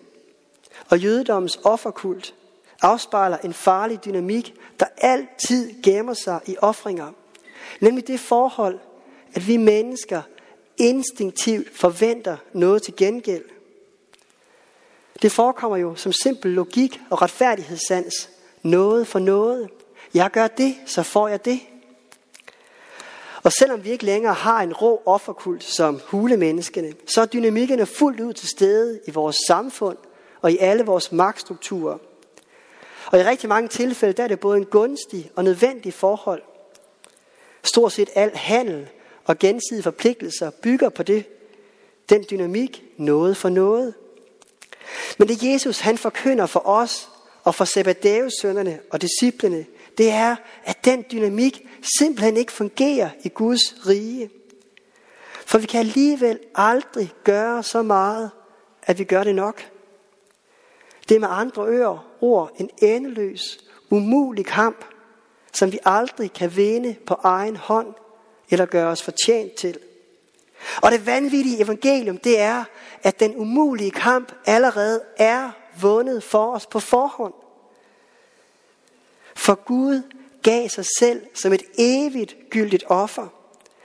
og 0.89 0.99
jødedommens 0.99 1.59
offerkult 1.65 2.35
afspejler 2.83 3.39
en 3.39 3.55
farlig 3.55 4.05
dynamik, 4.05 4.55
der 4.81 4.87
altid 4.99 5.83
gemmer 5.83 6.15
sig 6.15 6.41
i 6.47 6.57
ofringer. 6.59 7.13
Nemlig 7.81 8.07
det 8.07 8.21
forhold, 8.21 8.79
at 9.35 9.49
vi 9.49 9.57
mennesker 9.57 10.23
instinktivt 10.77 11.77
forventer 11.77 12.37
noget 12.53 12.83
til 12.83 12.97
gengæld. 12.97 13.45
Det 15.23 15.33
forekommer 15.33 15.77
jo 15.77 15.95
som 15.95 16.13
simpel 16.13 16.51
logik 16.51 17.01
og 17.11 17.23
retfærdighedssans. 17.23 18.31
Noget 18.63 19.07
for 19.07 19.19
noget. 19.19 19.69
Jeg 20.15 20.31
gør 20.31 20.47
det, 20.47 20.75
så 20.87 21.03
får 21.03 21.29
jeg 21.29 21.45
det. 21.45 21.61
Og 23.43 23.53
selvom 23.53 23.85
vi 23.85 23.91
ikke 23.91 24.05
længere 24.05 24.35
har 24.35 24.63
en 24.63 24.73
rå 24.73 25.03
offerkult 25.07 25.65
som 25.65 26.01
hulemenneskene, 26.07 26.93
så 27.07 27.21
er 27.21 27.27
dynamikkerne 27.27 27.87
fuldt 27.87 28.21
ud 28.21 28.33
til 28.33 28.49
stede 28.49 29.01
i 29.07 29.11
vores 29.11 29.37
samfund 29.47 29.97
og 30.43 30.53
i 30.53 30.59
alle 30.59 30.85
vores 30.85 31.13
magtstrukturer. 31.13 31.99
Og 33.07 33.19
i 33.19 33.23
rigtig 33.23 33.49
mange 33.49 33.69
tilfælde, 33.69 34.13
der 34.13 34.25
er 34.25 34.29
det 34.29 34.41
både 34.41 34.59
en 34.59 34.65
gunstig 34.65 35.31
og 35.37 35.45
nødvendig 35.45 35.95
forhold. 35.95 36.43
Stort 37.65 37.93
set 37.93 38.11
al 38.15 38.37
handel 38.37 38.89
og 39.25 39.39
gensidige 39.39 39.83
forpligtelser 39.83 40.51
bygger 40.51 40.89
på 40.89 41.03
det, 41.03 41.25
den 42.09 42.25
dynamik, 42.31 42.85
noget 42.97 43.37
for 43.37 43.49
noget. 43.49 43.95
Men 45.19 45.29
det 45.29 45.43
Jesus 45.43 45.79
han 45.79 45.99
forkynder 45.99 46.47
for 46.47 46.67
os 46.67 47.09
og 47.47 47.55
for 47.55 47.65
Zebedeus 47.65 48.33
sønnerne 48.41 48.79
og 48.91 49.03
disciplene, 49.03 49.67
det 49.99 50.11
er, 50.11 50.37
at 50.65 50.85
den 50.85 51.05
dynamik 51.13 51.67
simpelthen 51.99 52.37
ikke 52.37 52.53
fungerer 52.53 53.11
i 53.25 53.29
Guds 53.29 53.87
rige. 53.87 54.31
For 55.47 55.59
vi 55.59 55.67
kan 55.67 55.81
alligevel 55.81 56.39
aldrig 56.55 57.13
gøre 57.25 57.63
så 57.63 57.83
meget, 57.83 58.31
at 58.83 58.99
vi 58.99 59.05
gør 59.05 59.25
det 59.25 59.35
nok. 59.35 59.71
Det 61.09 61.15
er 61.15 61.19
med 61.19 61.29
andre 61.31 61.67
ører, 61.67 62.09
ord 62.21 62.53
en 62.59 62.71
endeløs, 62.83 63.59
umulig 63.91 64.47
kamp, 64.47 64.85
som 65.53 65.73
vi 65.73 65.79
aldrig 65.85 66.33
kan 66.33 66.57
vinde 66.57 66.97
på 67.07 67.21
egen 67.23 67.57
hånd 67.57 67.95
eller 68.51 68.67
gøre 68.67 68.89
os 68.89 69.03
fortjent 69.03 69.55
til. 69.55 69.79
Og 70.83 70.93
det 70.93 71.07
vanvittige 71.07 71.63
evangelium, 71.63 72.19
det 72.19 72.41
er, 72.41 72.65
at 73.03 73.21
den 73.21 73.37
umulige 73.37 73.91
kamp 73.91 74.33
allerede 74.47 75.03
er 75.17 75.51
vundet 75.81 76.23
for 76.23 76.53
os 76.53 76.67
på 76.67 76.81
forhånd. 76.81 77.35
For 79.35 79.55
Gud 79.55 80.03
gav 80.43 80.69
sig 80.69 80.85
selv 80.99 81.27
som 81.35 81.53
et 81.53 81.63
evigt 81.79 82.37
gyldigt 82.51 82.85
offer. 82.87 83.27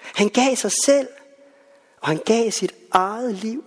Han 0.01 0.29
gav 0.29 0.55
sig 0.55 0.71
selv, 0.85 1.07
og 2.01 2.07
han 2.07 2.19
gav 2.25 2.51
sit 2.51 2.75
eget 2.91 3.35
liv. 3.35 3.63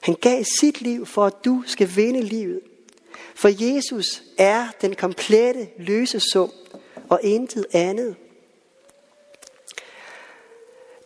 Han 0.00 0.14
gav 0.14 0.44
sit 0.60 0.80
liv 0.80 1.06
for, 1.06 1.24
at 1.24 1.44
du 1.44 1.62
skal 1.66 1.96
vinde 1.96 2.22
livet. 2.22 2.60
For 3.34 3.74
Jesus 3.74 4.22
er 4.38 4.68
den 4.80 4.94
komplette 4.94 5.68
løsesum 5.78 6.50
og 7.08 7.20
intet 7.22 7.66
andet. 7.72 8.16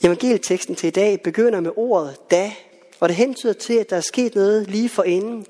Evangelieteksten 0.04 0.74
til 0.74 0.86
i 0.86 0.90
dag 0.90 1.22
begynder 1.22 1.60
med 1.60 1.70
ordet 1.76 2.30
da, 2.30 2.52
og 3.00 3.08
det 3.08 3.16
hentyder 3.16 3.52
til, 3.52 3.74
at 3.74 3.90
der 3.90 3.96
er 3.96 4.00
sket 4.00 4.34
noget 4.34 4.70
lige 4.70 4.88
for 4.88 5.02
inden. 5.02 5.46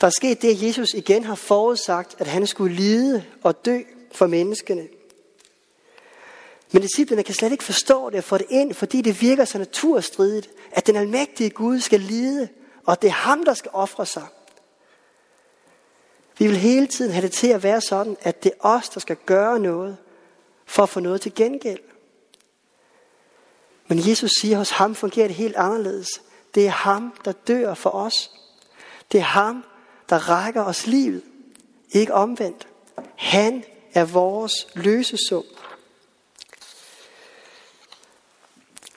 Der 0.00 0.06
er 0.06 0.10
sket 0.10 0.42
det, 0.42 0.50
at 0.50 0.62
Jesus 0.62 0.94
igen 0.94 1.24
har 1.24 1.34
forudsagt, 1.34 2.16
at 2.18 2.26
han 2.26 2.46
skulle 2.46 2.76
lide 2.76 3.24
og 3.42 3.64
dø 3.64 3.78
for 4.12 4.26
menneskene. 4.26 4.88
Men 6.72 6.82
disciplene 6.82 7.22
kan 7.22 7.34
slet 7.34 7.52
ikke 7.52 7.64
forstå 7.64 8.10
det 8.10 8.18
og 8.18 8.24
få 8.24 8.38
det 8.38 8.46
ind, 8.50 8.74
fordi 8.74 9.02
det 9.02 9.20
virker 9.20 9.44
så 9.44 9.58
naturstridigt, 9.58 10.50
at 10.72 10.86
den 10.86 10.96
almægtige 10.96 11.50
Gud 11.50 11.80
skal 11.80 12.00
lide, 12.00 12.48
og 12.86 13.02
det 13.02 13.08
er 13.08 13.12
ham, 13.12 13.44
der 13.44 13.54
skal 13.54 13.70
ofre 13.74 14.06
sig. 14.06 14.26
Vi 16.38 16.46
vil 16.46 16.56
hele 16.56 16.86
tiden 16.86 17.12
have 17.12 17.22
det 17.22 17.32
til 17.32 17.48
at 17.48 17.62
være 17.62 17.80
sådan, 17.80 18.16
at 18.20 18.44
det 18.44 18.52
er 18.52 18.66
os, 18.66 18.88
der 18.88 19.00
skal 19.00 19.16
gøre 19.26 19.58
noget, 19.58 19.96
for 20.66 20.82
at 20.82 20.88
få 20.88 21.00
noget 21.00 21.20
til 21.20 21.34
gengæld. 21.34 21.80
Men 23.88 24.08
Jesus 24.08 24.30
siger, 24.40 24.54
at 24.54 24.58
hos 24.58 24.70
ham 24.70 24.94
fungerer 24.94 25.26
det 25.26 25.36
helt 25.36 25.56
anderledes. 25.56 26.08
Det 26.54 26.66
er 26.66 26.70
ham, 26.70 27.14
der 27.24 27.32
dør 27.32 27.74
for 27.74 27.90
os. 27.90 28.30
Det 29.12 29.18
er 29.20 29.24
ham, 29.24 29.64
der 30.10 30.28
rækker 30.28 30.62
os 30.62 30.86
livet. 30.86 31.22
Ikke 31.92 32.14
omvendt. 32.14 32.68
Han 33.16 33.64
er 33.94 34.04
vores 34.04 34.52
løsesum. 34.74 35.44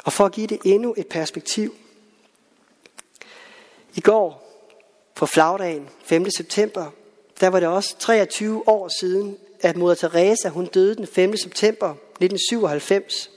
Og 0.04 0.14
for 0.14 0.26
at 0.26 0.32
give 0.32 0.48
det 0.48 0.60
endnu 0.66 0.94
et 0.98 1.08
perspektiv. 1.08 1.76
I 3.96 4.02
går 4.02 4.44
på 5.16 5.26
flagdagen 5.26 5.90
5. 6.04 6.32
september, 6.32 6.92
der 7.40 7.48
var 7.48 7.60
det 7.60 7.70
også 7.70 7.98
23 8.00 8.68
år 8.68 8.90
siden, 9.00 9.38
at 9.62 9.78
moder 9.78 9.96
Teresa 9.96 10.50
hun 10.50 10.66
døde 10.66 10.96
den 10.96 11.08
5. 11.08 11.38
september 11.38 11.90
1997. 11.90 13.30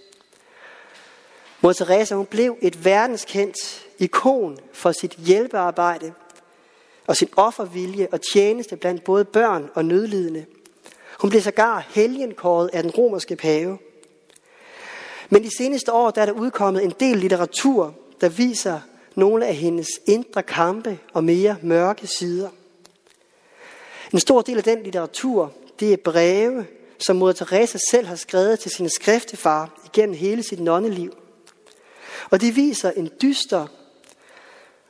Moder 1.61 1.75
Teresa 1.75 2.15
hun 2.15 2.27
blev 2.27 2.57
et 2.63 2.85
verdenskendt 2.85 3.87
ikon 3.99 4.59
for 4.73 4.93
sit 4.93 5.13
hjælpearbejde 5.13 6.15
og 7.07 7.17
sin 7.17 7.29
offervilje 7.37 8.09
og 8.13 8.21
tjeneste 8.33 8.77
blandt 8.77 9.05
både 9.05 9.25
børn 9.25 9.71
og 9.75 9.85
nødlidende. 9.85 10.47
Hun 11.21 11.31
blev 11.31 11.43
sågar 11.43 11.87
helgenkåret 11.89 12.71
af 12.73 12.83
den 12.83 12.91
romerske 12.91 13.37
pave. 13.37 13.79
Men 15.31 15.43
de 15.43 15.57
seneste 15.57 15.93
år 15.93 16.11
der 16.11 16.23
er 16.23 16.27
der 16.27 16.33
udkommet 16.33 16.85
en 16.85 16.95
del 17.01 17.19
litteratur, 17.19 17.95
der 18.21 18.29
viser 18.29 18.81
nogle 19.15 19.47
af 19.47 19.55
hendes 19.55 19.89
indre 20.07 20.43
kampe 20.43 20.99
og 21.13 21.25
mere 21.25 21.57
mørke 21.63 22.07
sider. 22.07 22.49
En 24.13 24.21
stor 24.21 24.43
del 24.43 24.59
af 24.59 24.65
den 24.65 24.83
litteratur, 24.83 25.53
det 25.81 25.93
er 25.93 25.97
breve, 25.97 26.67
som 26.99 27.17
moder 27.17 27.33
Teresa 27.33 27.79
selv 27.91 28.07
har 28.07 28.17
skrevet 28.17 28.59
til 28.59 28.71
sin 28.71 28.91
skriftefar 28.91 29.81
igennem 29.85 30.17
hele 30.17 30.43
sit 30.43 30.61
nonneliv. 30.61 31.13
Og 32.31 32.41
de 32.41 32.53
viser 32.53 32.91
en 32.91 33.11
dyster 33.23 33.67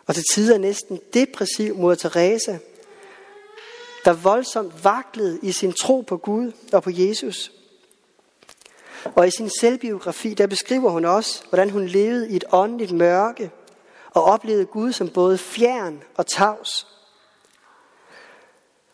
og 0.06 0.14
til 0.14 0.25
tider 0.34 0.58
næsten 0.58 1.00
depressiv 1.14 1.76
mod 1.76 1.96
Teresa, 1.96 2.58
der 4.04 4.12
voldsomt 4.12 4.84
vaklede 4.84 5.38
i 5.42 5.52
sin 5.52 5.72
tro 5.72 6.00
på 6.00 6.16
Gud 6.16 6.52
og 6.72 6.82
på 6.82 6.90
Jesus. 6.92 7.52
Og 9.14 9.26
i 9.26 9.30
sin 9.30 9.50
selvbiografi, 9.60 10.34
der 10.34 10.46
beskriver 10.46 10.90
hun 10.90 11.04
også, 11.04 11.42
hvordan 11.48 11.70
hun 11.70 11.86
levede 11.86 12.30
i 12.30 12.36
et 12.36 12.44
åndeligt 12.52 12.92
mørke 12.92 13.50
og 14.10 14.25
oplevede 14.25 14.66
Gud 14.66 14.92
som 14.92 15.08
både 15.08 15.38
fjern 15.38 16.02
og 16.16 16.26
tavs. 16.26 16.86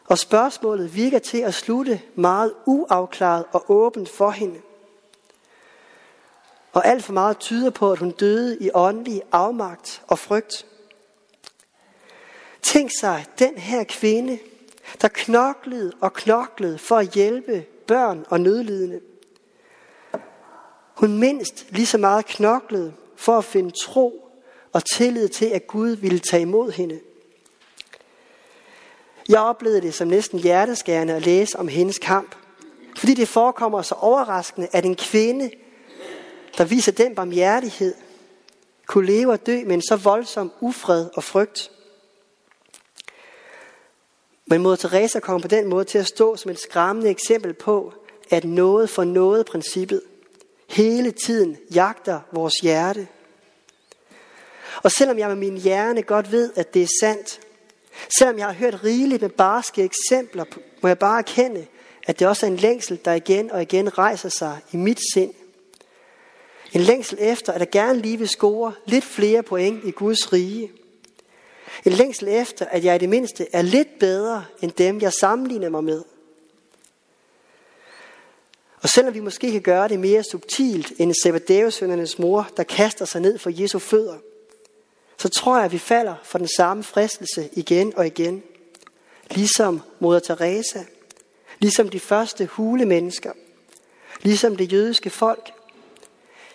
Og 0.07 0.19
spørgsmålet 0.19 0.95
virker 0.95 1.19
til 1.19 1.39
at 1.39 1.55
slutte 1.55 2.01
meget 2.15 2.55
uafklaret 2.67 3.45
og 3.53 3.65
åbent 3.71 4.09
for 4.09 4.31
hende. 4.31 4.61
Og 6.73 6.87
alt 6.87 7.05
for 7.05 7.13
meget 7.13 7.39
tyder 7.39 7.71
på, 7.71 7.93
at 7.93 7.99
hun 7.99 8.11
døde 8.11 8.59
i 8.61 8.71
åndelig 8.75 9.23
afmagt 9.33 10.03
og 10.07 10.19
frygt. 10.19 10.67
Tænk 12.63 12.91
sig, 13.01 13.27
den 13.39 13.59
her 13.59 13.85
kvinde, 13.85 14.39
der 15.01 15.09
knoklede 15.09 15.93
og 16.01 16.13
knoklede 16.13 16.79
for 16.79 16.97
at 16.97 17.09
hjælpe 17.09 17.65
børn 17.87 18.27
og 18.29 18.41
nødlidende. 18.41 19.01
Hun 20.95 21.19
mindst 21.19 21.67
lige 21.71 21.87
så 21.87 21.99
meget 21.99 22.27
knoklede 22.27 22.95
for 23.17 23.39
at 23.39 23.45
finde 23.45 23.71
tro 23.71 24.29
og 24.73 24.83
tillid 24.85 25.29
til, 25.29 25.47
at 25.47 25.67
Gud 25.67 25.89
ville 25.89 26.19
tage 26.19 26.43
imod 26.43 26.73
hende. 26.73 27.01
Jeg 29.29 29.41
oplevede 29.41 29.81
det 29.81 29.95
som 29.95 30.09
næsten 30.09 30.39
hjerteskærende 30.39 31.15
at 31.15 31.27
læse 31.27 31.59
om 31.59 31.69
hendes 31.69 31.99
kamp, 31.99 32.35
fordi 32.97 33.15
det 33.15 33.29
forekommer 33.29 33.83
så 33.83 33.95
overraskende, 33.95 34.69
at 34.73 34.85
en 34.85 34.97
kvinde, 34.97 35.51
der 36.59 36.65
viser 36.65 36.93
den 36.93 37.15
barmhjertighed, 37.15 37.95
kunne 38.87 39.07
leve 39.07 39.33
og 39.33 39.47
dø 39.47 39.65
med 39.65 39.75
en 39.75 39.83
så 39.83 39.97
voldsom 39.97 40.53
ufred 40.61 41.11
og 41.15 41.25
frygt. 41.25 41.71
Men 44.47 44.63
Moder 44.63 44.77
Teresa 44.77 45.21
kommer 45.21 45.43
på 45.43 45.49
den 45.49 45.67
måde 45.67 45.85
til 45.85 45.99
at 45.99 46.07
stå 46.07 46.37
som 46.37 46.51
et 46.51 46.61
skræmmende 46.61 47.11
eksempel 47.11 47.55
på, 47.55 47.93
at 48.31 48.45
noget 48.45 48.91
for 48.91 49.05
noget 49.05 49.47
princippet 49.47 50.03
hele 50.69 51.11
tiden 51.11 51.57
jagter 51.75 52.21
vores 52.33 52.55
hjerte. 52.55 53.09
Og 54.83 54.93
selvom 54.93 55.19
jeg 55.19 55.29
med 55.29 55.37
min 55.37 55.57
hjerne 55.57 56.03
godt 56.03 56.33
ved, 56.33 56.53
at 56.57 56.75
det 56.75 56.83
er 56.83 56.89
sandt, 57.01 57.41
selvom 58.19 58.39
jeg 58.39 58.47
har 58.47 58.53
hørt 58.53 58.85
rigeligt 58.85 59.23
med 59.23 59.31
barske 59.31 59.83
eksempler, 59.83 60.45
må 60.83 60.89
jeg 60.89 60.99
bare 60.99 61.19
erkende, 61.19 61.67
at 62.07 62.19
det 62.19 62.29
også 62.29 62.47
er 62.47 62.51
en 62.51 62.57
længsel, 62.57 63.01
der 63.05 63.13
igen 63.13 63.51
og 63.51 63.63
igen 63.63 63.99
rejser 63.99 64.29
sig 64.29 64.59
i 64.73 64.77
mit 64.77 65.01
sind. 65.15 65.35
En 66.73 66.81
længsel 66.81 67.19
efter, 67.21 67.53
at 67.53 67.61
jeg 67.61 67.71
gerne 67.71 67.99
lige 67.99 68.19
vil 68.19 68.29
score 68.29 68.73
lidt 68.87 69.05
flere 69.05 69.43
point 69.43 69.85
i 69.85 69.91
Guds 69.91 70.33
rige. 70.33 70.71
En 71.85 71.93
længsel 71.93 72.29
efter, 72.29 72.67
at 72.67 72.85
jeg 72.85 72.95
i 72.95 72.99
det 72.99 73.09
mindste 73.09 73.47
er 73.53 73.63
lidt 73.63 73.99
bedre 73.99 74.45
end 74.63 74.73
dem, 74.73 75.01
jeg 75.01 75.13
sammenligner 75.13 75.69
mig 75.69 75.85
med. 75.85 76.03
Og 78.83 78.89
selvom 78.89 79.15
vi 79.15 79.21
måske 79.21 79.53
kan 79.53 79.61
gøre 79.61 79.89
det 79.89 80.01
mere 80.01 80.23
subtilt 80.31 80.93
end 80.99 81.15
Zebedeus 81.23 82.19
mor, 82.19 82.51
der 82.57 82.63
kaster 82.63 83.05
sig 83.05 83.21
ned 83.21 83.39
for 83.39 83.51
Jesu 83.61 83.79
fødder, 83.79 84.19
så 85.19 85.29
tror 85.29 85.57
jeg, 85.57 85.65
at 85.65 85.73
vi 85.73 85.79
falder 85.79 86.15
for 86.25 86.39
den 86.39 86.49
samme 86.49 86.83
fristelse 86.83 87.49
igen 87.53 87.97
og 87.97 88.07
igen. 88.07 88.43
Ligesom 89.31 89.81
moder 90.01 90.21
Teresa, 90.21 90.85
ligesom 91.59 91.89
de 91.89 92.01
første 92.01 92.47
hule 92.47 92.85
mennesker, 92.85 93.33
ligesom 94.23 94.57
det 94.57 94.73
jødiske 94.73 95.11
folk. 95.11 95.53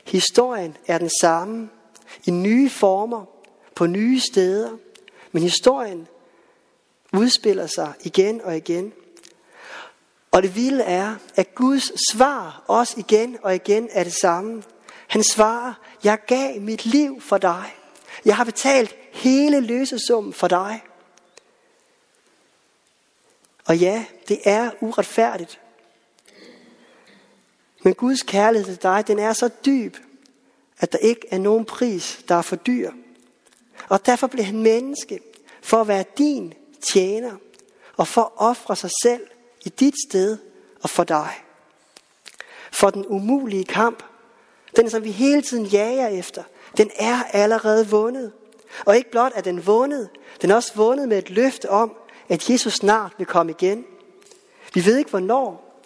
Historien 0.03 0.77
er 0.87 0.97
den 0.97 1.09
samme, 1.21 1.69
i 2.25 2.31
nye 2.31 2.69
former, 2.69 3.25
på 3.75 3.85
nye 3.85 4.19
steder, 4.19 4.77
men 5.31 5.43
historien 5.43 6.07
udspiller 7.13 7.67
sig 7.67 7.93
igen 8.03 8.41
og 8.41 8.57
igen. 8.57 8.93
Og 10.31 10.43
det 10.43 10.55
vilde 10.55 10.83
er, 10.83 11.15
at 11.35 11.55
Guds 11.55 11.91
svar 12.11 12.63
også 12.67 12.93
igen 12.97 13.37
og 13.41 13.55
igen 13.55 13.89
er 13.91 14.03
det 14.03 14.13
samme. 14.13 14.63
Han 15.07 15.23
svarer, 15.23 15.73
jeg 16.03 16.19
gav 16.27 16.61
mit 16.61 16.85
liv 16.85 17.21
for 17.21 17.37
dig. 17.37 17.75
Jeg 18.25 18.35
har 18.35 18.43
betalt 18.43 18.95
hele 19.13 19.59
løsesummen 19.59 20.33
for 20.33 20.47
dig. 20.47 20.83
Og 23.65 23.77
ja, 23.77 24.05
det 24.27 24.39
er 24.45 24.71
uretfærdigt. 24.81 25.59
Men 27.83 27.93
Guds 27.93 28.23
kærlighed 28.23 28.65
til 28.65 28.83
dig, 28.83 29.07
den 29.07 29.19
er 29.19 29.33
så 29.33 29.49
dyb, 29.65 29.97
at 30.79 30.91
der 30.91 30.97
ikke 30.97 31.27
er 31.31 31.37
nogen 31.37 31.65
pris, 31.65 32.23
der 32.27 32.35
er 32.35 32.41
for 32.41 32.55
dyr. 32.55 32.91
Og 33.89 34.05
derfor 34.05 34.27
blev 34.27 34.45
han 34.45 34.61
menneske, 34.61 35.19
for 35.61 35.81
at 35.81 35.87
være 35.87 36.03
din 36.17 36.53
tjener, 36.81 37.35
og 37.97 38.07
for 38.07 38.21
at 38.21 38.31
ofre 38.35 38.75
sig 38.75 38.89
selv 39.03 39.27
i 39.65 39.69
dit 39.69 39.93
sted 40.09 40.37
og 40.81 40.89
for 40.89 41.03
dig. 41.03 41.29
For 42.71 42.89
den 42.89 43.05
umulige 43.07 43.65
kamp, 43.65 44.03
den 44.75 44.89
som 44.89 45.03
vi 45.03 45.11
hele 45.11 45.41
tiden 45.41 45.65
jager 45.65 46.07
efter, 46.07 46.43
den 46.77 46.91
er 46.95 47.23
allerede 47.23 47.89
vundet. 47.89 48.31
Og 48.85 48.97
ikke 48.97 49.11
blot 49.11 49.31
er 49.35 49.41
den 49.41 49.65
vundet, 49.65 50.09
den 50.41 50.51
er 50.51 50.55
også 50.55 50.71
vundet 50.75 51.07
med 51.07 51.17
et 51.17 51.29
løfte 51.29 51.69
om, 51.69 51.95
at 52.29 52.49
Jesus 52.49 52.73
snart 52.73 53.13
vil 53.17 53.27
komme 53.27 53.51
igen. 53.51 53.85
Vi 54.73 54.85
ved 54.85 54.97
ikke 54.97 55.09
hvornår, 55.09 55.81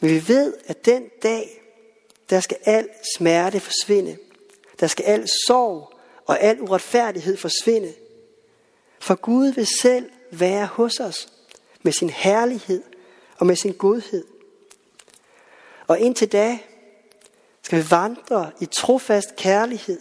men 0.00 0.10
vi 0.10 0.28
ved, 0.28 0.54
at 0.66 0.84
den 0.84 1.02
dag, 1.22 1.62
der 2.30 2.40
skal 2.40 2.56
al 2.64 2.88
smerte 3.16 3.60
forsvinde. 3.60 4.16
Der 4.80 4.86
skal 4.86 5.04
al 5.04 5.28
sorg 5.46 5.97
og 6.28 6.40
al 6.40 6.60
uretfærdighed 6.60 7.36
forsvinde. 7.36 7.94
For 9.00 9.14
Gud 9.14 9.46
vil 9.46 9.66
selv 9.80 10.10
være 10.30 10.66
hos 10.66 11.00
os 11.00 11.28
med 11.82 11.92
sin 11.92 12.10
herlighed 12.10 12.82
og 13.38 13.46
med 13.46 13.56
sin 13.56 13.72
godhed. 13.72 14.24
Og 15.86 15.98
indtil 15.98 16.32
da 16.32 16.58
skal 17.62 17.78
vi 17.78 17.90
vandre 17.90 18.50
i 18.60 18.66
trofast 18.66 19.36
kærlighed 19.36 20.00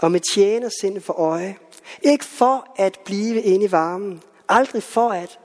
og 0.00 0.12
med 0.12 0.20
tjenersind 0.34 1.00
for 1.00 1.12
øje. 1.12 1.58
Ikke 2.02 2.24
for 2.24 2.74
at 2.76 2.98
blive 3.04 3.42
inde 3.42 3.64
i 3.66 3.72
varmen, 3.72 4.22
aldrig 4.48 4.82
for 4.82 5.10
at, 5.10 5.38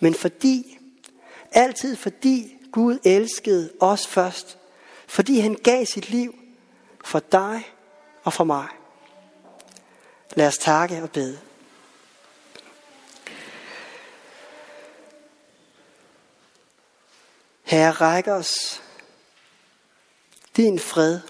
men 0.00 0.14
fordi, 0.14 0.78
altid 1.52 1.96
fordi 1.96 2.56
Gud 2.72 2.98
elskede 3.04 3.72
os 3.80 4.06
først. 4.06 4.58
Fordi 5.06 5.38
han 5.38 5.54
gav 5.54 5.86
sit 5.86 6.10
liv 6.10 6.34
for 7.04 7.18
dig 7.18 7.62
og 8.24 8.32
for 8.32 8.44
mig. 8.44 8.68
Lad 10.34 10.46
os 10.46 10.58
takke 10.58 11.02
og 11.02 11.10
bede. 11.10 11.40
Herre, 17.62 17.90
ræk 17.90 18.28
os 18.28 18.82
din 20.56 20.78
fred. 20.78 21.20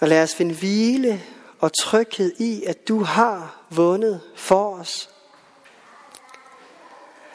Og 0.00 0.08
lad 0.08 0.22
os 0.22 0.34
finde 0.34 0.54
hvile 0.54 1.24
og 1.60 1.72
tryghed 1.72 2.40
i, 2.40 2.64
at 2.64 2.88
du 2.88 3.02
har 3.02 3.64
vundet 3.70 4.20
for 4.36 4.76
os. 4.76 5.10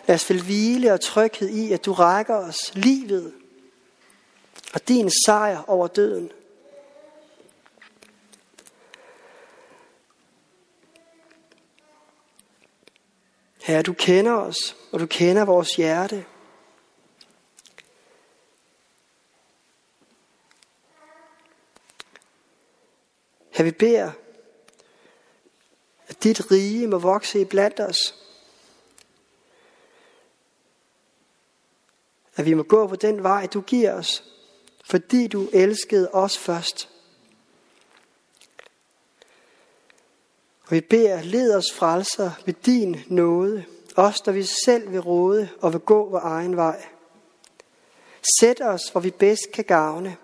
Lad 0.07 0.15
os 0.15 0.25
finde 0.25 0.43
hvile 0.43 0.93
og 0.93 1.01
tryghed 1.01 1.49
i, 1.49 1.71
at 1.71 1.85
du 1.85 1.93
rækker 1.93 2.35
os 2.35 2.71
livet 2.73 3.33
og 4.73 4.88
din 4.88 5.11
sejr 5.25 5.63
over 5.67 5.88
døden. 5.88 6.31
Herre, 13.65 13.82
du 13.82 13.93
kender 13.93 14.34
os, 14.34 14.78
og 14.91 14.99
du 14.99 15.06
kender 15.06 15.45
vores 15.45 15.75
hjerte. 15.75 16.25
Herre, 23.51 23.65
vi 23.65 23.71
beder, 23.71 24.12
at 26.08 26.23
dit 26.23 26.51
rige 26.51 26.88
må 26.88 26.97
vokse 26.97 27.41
i 27.41 27.45
blandt 27.45 27.80
os. 27.80 28.15
At 32.36 32.45
vi 32.45 32.54
må 32.54 32.63
gå 32.63 32.88
på 32.88 32.95
den 32.95 33.23
vej, 33.23 33.45
du 33.45 33.62
giver 33.62 33.93
os, 33.93 34.23
fordi 34.84 35.28
du 35.28 35.49
elskede 35.54 36.10
os 36.12 36.38
først. 36.38 36.94
Og 40.65 40.71
vi 40.71 40.82
beder, 40.82 41.21
led 41.21 41.56
os 41.56 41.73
frelser 41.73 42.32
ved 42.45 42.54
din 42.65 43.01
nåde, 43.08 43.65
også 43.95 44.23
når 44.25 44.34
vi 44.34 44.43
selv 44.65 44.91
vil 44.91 44.99
råde 44.99 45.49
og 45.62 45.73
vil 45.73 45.82
gå 45.82 46.10
vor 46.10 46.19
egen 46.19 46.56
vej. 46.56 46.86
Sæt 48.39 48.62
os, 48.62 48.89
hvor 48.89 49.01
vi 49.01 49.12
bedst 49.12 49.51
kan 49.54 49.63
gavne, 49.63 50.17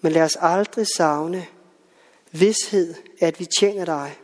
men 0.00 0.12
lad 0.12 0.22
os 0.22 0.36
aldrig 0.40 0.86
savne 0.96 1.46
vidshed, 2.32 2.94
at 3.20 3.40
vi 3.40 3.46
tjener 3.58 3.84
dig. 3.84 4.18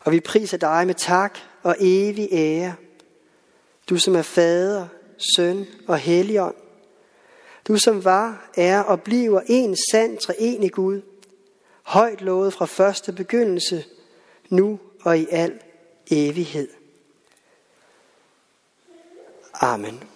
Og 0.00 0.12
vi 0.12 0.20
priser 0.20 0.56
dig 0.56 0.86
med 0.86 0.94
tak 0.94 1.38
og 1.62 1.76
evig 1.80 2.28
ære. 2.32 2.74
Du 3.90 3.98
som 3.98 4.16
er 4.16 4.22
fader, 4.22 4.86
søn 5.36 5.66
og 5.86 5.98
helligånd. 5.98 6.54
Du 7.68 7.76
som 7.76 8.04
var, 8.04 8.50
er 8.56 8.80
og 8.80 9.02
bliver 9.02 9.40
en 9.46 9.76
sand 9.90 10.18
treenig 10.18 10.72
Gud. 10.72 11.00
Højt 11.82 12.20
lovet 12.20 12.54
fra 12.54 12.66
første 12.66 13.12
begyndelse, 13.12 13.84
nu 14.48 14.80
og 15.02 15.18
i 15.18 15.26
al 15.30 15.60
evighed. 16.10 16.68
Amen. 19.54 20.11